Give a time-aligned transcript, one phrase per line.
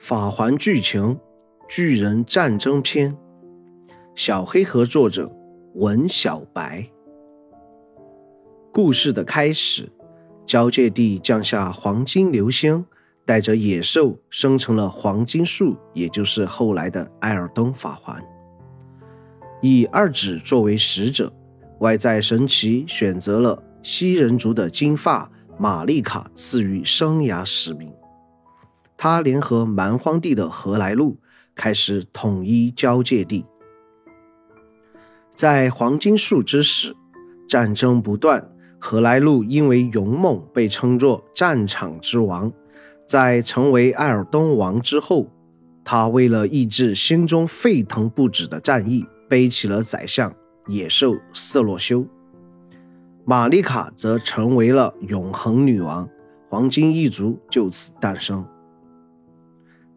[0.00, 1.20] 法环剧情：
[1.68, 3.14] 巨人战争篇。
[4.14, 5.30] 小黑盒作者
[5.74, 6.88] 文小白。
[8.72, 9.92] 故事的开始，
[10.46, 12.82] 交界地降下黄金流星，
[13.26, 18.18] 带着野兽生成了黄金树，也就是后来的艾尔登法环。
[19.60, 21.30] 以二指作为使者，
[21.80, 27.92] 外在神奇选择了西人族的金发玛丽卡赐予生涯使命。
[29.02, 31.16] 他联合蛮荒地的何来路，
[31.54, 33.46] 开始统一交界地。
[35.30, 36.94] 在黄金树之时，
[37.48, 38.46] 战争不断。
[38.78, 42.52] 何来路因为勇猛被称作战场之王。
[43.06, 45.30] 在成为艾尔登王之后，
[45.82, 50.30] 他为了抑制心中沸腾不止的战役，背起了宰相
[50.66, 52.04] 野兽色洛修。
[53.24, 56.06] 玛丽卡则成为了永恒女王，
[56.50, 58.46] 黄金一族就此诞生。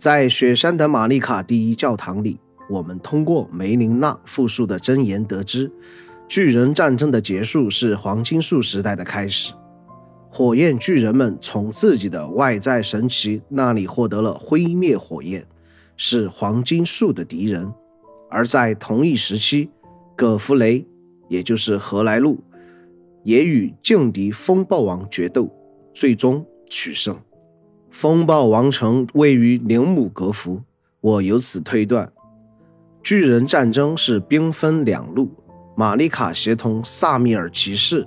[0.00, 5.70] 在雪山的玛丽卡第一教堂里，我们通过梅琳娜复述的箴言得知，
[6.26, 9.52] 巨人战争的结束是黄金树时代的开始。
[10.30, 15.46] 火焰巨人们从自己的外在神奇那里获得了灰灭火焰，
[15.98, 17.70] 是黄金树的敌人。
[18.30, 19.68] 而在同一时期，
[20.16, 20.82] 葛弗雷，
[21.28, 22.42] 也就是何来路，
[23.22, 25.52] 也与劲敌风暴王决斗，
[25.92, 27.14] 最终取胜。
[27.90, 30.62] 风暴王城位于宁姆格福，
[31.00, 32.10] 我由此推断，
[33.02, 35.34] 巨人战争是兵分两路。
[35.76, 38.06] 玛丽卡协同萨米尔骑士，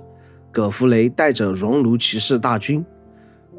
[0.52, 2.84] 葛弗雷带着熔炉骑士大军。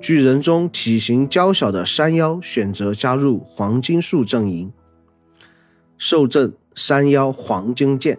[0.01, 4.71] 巨人中体型娇小的山妖选择加入黄金树阵营，
[5.97, 8.17] 受赠山妖黄金剑。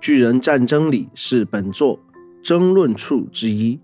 [0.00, 1.98] 巨人战争里是本作
[2.42, 3.80] 争论处之一。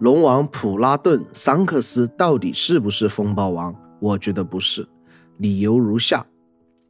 [0.00, 3.74] 龙王普拉顿·桑克斯到底是不是风暴王？
[4.00, 4.88] 我觉得不是，
[5.36, 6.24] 理由如下：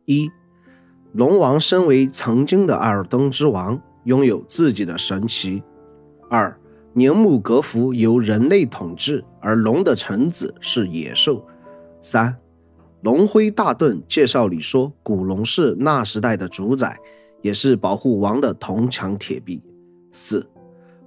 [0.04, 0.30] 一、
[1.14, 5.60] 龙王身为曾经的艾尔登之王，拥有自己的神奇；
[6.28, 6.56] 二、
[6.92, 11.44] 宁姆格福由人类统治，而龙的臣子是野兽；
[12.00, 12.36] 三、
[13.02, 16.96] 龙辉大盾介绍里说，古龙是那时代的主宰，
[17.42, 19.60] 也是保护王的铜墙铁壁；
[20.12, 20.48] 四。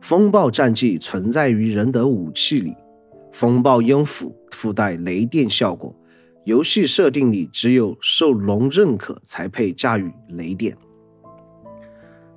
[0.04, 2.76] 风暴战技存在于人的武器里，
[3.32, 5.96] 风暴鹰斧附带雷电效果，
[6.44, 10.76] 游戏设定里只有受龙认可才配驾驭雷电。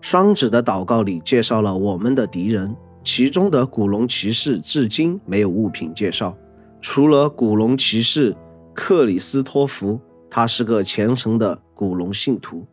[0.00, 2.72] 双子的祷告里介绍了我们的敌人，
[3.02, 6.38] 其中的古龙骑士至今没有物品介绍，
[6.80, 8.32] 除了古龙骑士
[8.72, 10.00] 克里斯托弗，
[10.30, 12.64] 他是个虔诚的古龙信徒。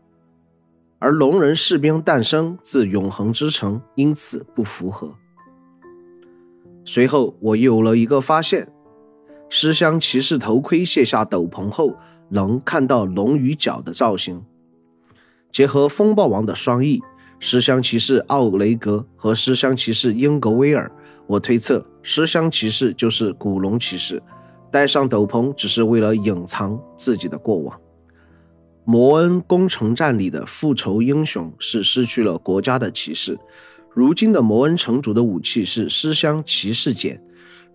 [1.04, 5.14] 而龙人士兵诞生自永恒之城，因此不符合。
[6.86, 8.72] 随后我有了一个发现：
[9.50, 11.98] 尸香骑士头盔卸下斗篷后，
[12.30, 14.42] 能看到龙与角的造型。
[15.52, 17.02] 结合风暴王的双翼，
[17.38, 20.90] 尸香骑士奥雷格和尸香骑士英格威尔，
[21.28, 24.24] 我推测尸香骑士就是古龙骑士，
[24.72, 27.78] 戴上斗篷只是为了隐藏自己的过往。
[28.86, 33.38] 摩恩攻城战里的复仇英雄是失去了国家的骑士，
[33.94, 37.18] 如今的摩恩城主的武器是尸香骑士锏。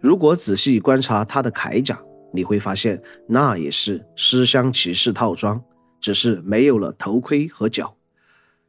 [0.01, 1.99] 如果仔细观察他的铠甲，
[2.33, 5.61] 你会发现那也是尸香骑士套装，
[5.99, 7.95] 只是没有了头盔和脚。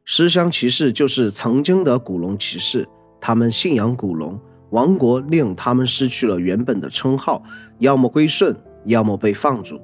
[0.04, 2.88] 尸香骑士就是曾经的古龙骑士，
[3.20, 4.40] 他们信仰古龙，
[4.70, 7.44] 王国令他们失去了原本的称号，
[7.78, 8.56] 要么归顺，
[8.86, 9.78] 要么被放逐。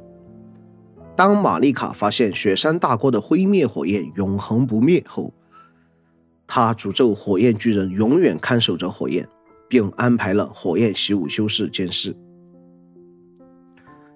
[1.16, 5.32] 当玛丽卡发现雪山大锅的灰灭火焰永恒不灭后，
[6.46, 9.26] 他诅咒火焰巨人永远看守着火焰，
[9.66, 12.14] 并安排了火焰习武修士监视。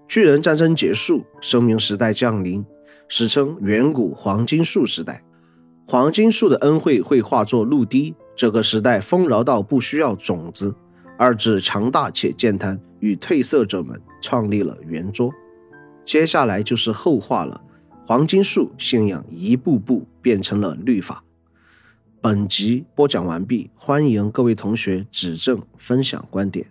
[0.07, 2.65] 巨人战争结束，生命时代降临，
[3.09, 5.25] 史称远古黄金树时代。
[5.89, 10.75] 黄金树的恩惠会化作陆滴，这个时代丰饶到不需要种子。
[11.17, 15.33] 二指强大且健谈，与褪色者们创立了圆桌。
[16.05, 17.61] 接下来就是后话了。
[18.05, 21.23] 黄金树信仰一步步变成了律法。
[22.21, 26.67] 本集播讲完毕，欢迎各位同学指正分享观点。